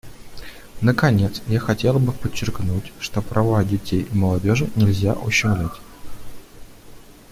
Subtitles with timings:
[0.81, 5.79] Наконец, я хотела бы подчеркнуть, что права детей и молодежи нельзя ущемлять.